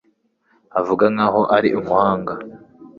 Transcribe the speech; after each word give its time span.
avuga 0.79 1.03
nkaho 1.13 1.41
ari 1.55 1.69
umuhanga 1.79 2.33